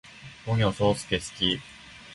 [0.47, 1.59] ポニョ，そーすけ，好き